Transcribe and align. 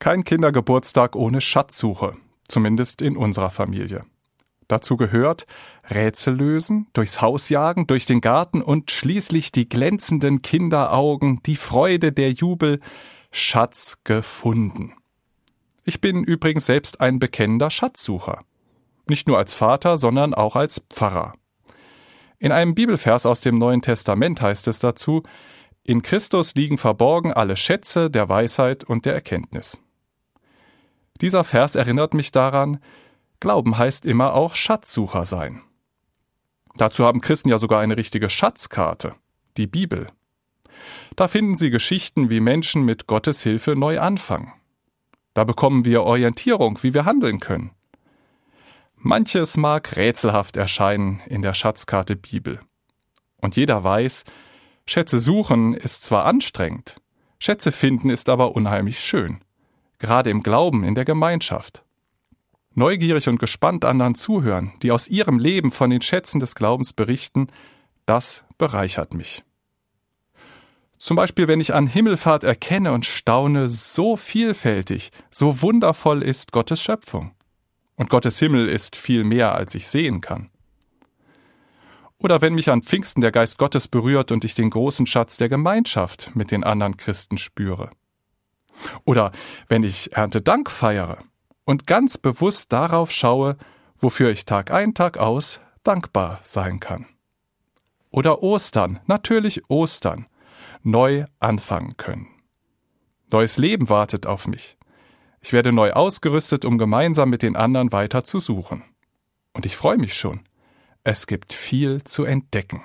Kein 0.00 0.24
Kindergeburtstag 0.24 1.14
ohne 1.14 1.42
Schatzsuche, 1.42 2.16
zumindest 2.48 3.02
in 3.02 3.18
unserer 3.18 3.50
Familie. 3.50 4.06
Dazu 4.66 4.96
gehört 4.96 5.46
Rätsel 5.90 6.34
lösen, 6.34 6.86
durchs 6.94 7.20
Haus 7.20 7.50
jagen, 7.50 7.86
durch 7.86 8.06
den 8.06 8.22
Garten 8.22 8.62
und 8.62 8.90
schließlich 8.90 9.52
die 9.52 9.68
glänzenden 9.68 10.40
Kinderaugen, 10.40 11.42
die 11.44 11.56
Freude, 11.56 12.12
der 12.12 12.32
Jubel, 12.32 12.80
Schatz 13.30 13.98
gefunden. 14.02 14.94
Ich 15.84 16.00
bin 16.00 16.24
übrigens 16.24 16.64
selbst 16.64 17.02
ein 17.02 17.18
bekennender 17.18 17.68
Schatzsucher. 17.68 18.40
Nicht 19.06 19.28
nur 19.28 19.36
als 19.36 19.52
Vater, 19.52 19.98
sondern 19.98 20.32
auch 20.32 20.56
als 20.56 20.82
Pfarrer. 20.88 21.34
In 22.38 22.52
einem 22.52 22.74
Bibelvers 22.74 23.26
aus 23.26 23.42
dem 23.42 23.56
Neuen 23.56 23.82
Testament 23.82 24.40
heißt 24.40 24.66
es 24.66 24.78
dazu, 24.78 25.24
in 25.84 26.00
Christus 26.00 26.54
liegen 26.54 26.78
verborgen 26.78 27.34
alle 27.34 27.58
Schätze 27.58 28.10
der 28.10 28.30
Weisheit 28.30 28.82
und 28.84 29.04
der 29.04 29.12
Erkenntnis. 29.12 29.78
Dieser 31.20 31.44
Vers 31.44 31.74
erinnert 31.74 32.14
mich 32.14 32.32
daran, 32.32 32.80
Glauben 33.40 33.78
heißt 33.78 34.04
immer 34.04 34.34
auch 34.34 34.54
Schatzsucher 34.54 35.24
sein. 35.24 35.62
Dazu 36.76 37.04
haben 37.04 37.22
Christen 37.22 37.48
ja 37.48 37.58
sogar 37.58 37.80
eine 37.80 37.96
richtige 37.96 38.28
Schatzkarte, 38.28 39.14
die 39.56 39.66
Bibel. 39.66 40.08
Da 41.16 41.26
finden 41.26 41.56
Sie 41.56 41.70
Geschichten, 41.70 42.30
wie 42.30 42.40
Menschen 42.40 42.84
mit 42.84 43.06
Gottes 43.06 43.42
Hilfe 43.42 43.76
neu 43.76 43.98
anfangen. 43.98 44.52
Da 45.34 45.44
bekommen 45.44 45.84
wir 45.84 46.02
Orientierung, 46.02 46.78
wie 46.82 46.92
wir 46.92 47.06
handeln 47.06 47.40
können. 47.40 47.70
Manches 48.96 49.56
mag 49.56 49.96
rätselhaft 49.96 50.56
erscheinen 50.56 51.22
in 51.26 51.40
der 51.40 51.54
Schatzkarte 51.54 52.16
Bibel. 52.16 52.60
Und 53.38 53.56
jeder 53.56 53.82
weiß, 53.82 54.24
Schätze 54.86 55.18
suchen 55.18 55.72
ist 55.72 56.02
zwar 56.02 56.26
anstrengend, 56.26 56.96
Schätze 57.38 57.72
finden 57.72 58.10
ist 58.10 58.28
aber 58.28 58.54
unheimlich 58.54 59.00
schön 59.00 59.40
gerade 60.00 60.30
im 60.30 60.42
Glauben, 60.42 60.82
in 60.82 60.96
der 60.96 61.04
Gemeinschaft. 61.04 61.84
Neugierig 62.74 63.28
und 63.28 63.38
gespannt 63.38 63.84
anderen 63.84 64.16
zuhören, 64.16 64.72
die 64.82 64.90
aus 64.90 65.06
ihrem 65.06 65.38
Leben 65.38 65.70
von 65.70 65.90
den 65.90 66.02
Schätzen 66.02 66.40
des 66.40 66.56
Glaubens 66.56 66.92
berichten, 66.92 67.46
das 68.06 68.42
bereichert 68.58 69.14
mich. 69.14 69.44
Zum 70.96 71.16
Beispiel, 71.16 71.48
wenn 71.48 71.60
ich 71.60 71.74
an 71.74 71.86
Himmelfahrt 71.86 72.44
erkenne 72.44 72.92
und 72.92 73.06
staune, 73.06 73.68
so 73.68 74.16
vielfältig, 74.16 75.12
so 75.30 75.62
wundervoll 75.62 76.22
ist 76.22 76.52
Gottes 76.52 76.82
Schöpfung. 76.82 77.32
Und 77.96 78.10
Gottes 78.10 78.38
Himmel 78.38 78.68
ist 78.68 78.96
viel 78.96 79.24
mehr, 79.24 79.54
als 79.54 79.74
ich 79.74 79.88
sehen 79.88 80.20
kann. 80.20 80.50
Oder 82.18 82.42
wenn 82.42 82.54
mich 82.54 82.70
an 82.70 82.82
Pfingsten 82.82 83.22
der 83.22 83.32
Geist 83.32 83.56
Gottes 83.56 83.88
berührt 83.88 84.30
und 84.30 84.44
ich 84.44 84.54
den 84.54 84.70
großen 84.70 85.06
Schatz 85.06 85.38
der 85.38 85.48
Gemeinschaft 85.48 86.32
mit 86.34 86.50
den 86.50 86.64
anderen 86.64 86.98
Christen 86.98 87.38
spüre. 87.38 87.90
Oder 89.10 89.32
wenn 89.66 89.82
ich 89.82 90.12
Erntedank 90.12 90.70
feiere 90.70 91.24
und 91.64 91.88
ganz 91.88 92.16
bewusst 92.16 92.72
darauf 92.72 93.10
schaue, 93.10 93.56
wofür 93.98 94.30
ich 94.30 94.44
Tag 94.44 94.70
ein, 94.70 94.94
Tag 94.94 95.18
aus 95.18 95.60
dankbar 95.82 96.38
sein 96.44 96.78
kann. 96.78 97.06
Oder 98.10 98.44
Ostern, 98.44 99.00
natürlich 99.06 99.68
Ostern, 99.68 100.26
neu 100.84 101.24
anfangen 101.40 101.96
können. 101.96 102.28
Neues 103.32 103.58
Leben 103.58 103.88
wartet 103.88 104.26
auf 104.26 104.46
mich. 104.46 104.78
Ich 105.40 105.52
werde 105.52 105.72
neu 105.72 105.90
ausgerüstet, 105.90 106.64
um 106.64 106.78
gemeinsam 106.78 107.30
mit 107.30 107.42
den 107.42 107.56
anderen 107.56 107.90
weiter 107.90 108.22
zu 108.22 108.38
suchen. 108.38 108.84
Und 109.54 109.66
ich 109.66 109.76
freue 109.76 109.98
mich 109.98 110.14
schon. 110.14 110.42
Es 111.02 111.26
gibt 111.26 111.52
viel 111.52 112.04
zu 112.04 112.22
entdecken. 112.22 112.84